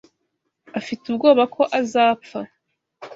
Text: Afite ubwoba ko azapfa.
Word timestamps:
Afite 0.79 1.03
ubwoba 1.07 1.43
ko 1.55 1.61
azapfa. 1.79 2.39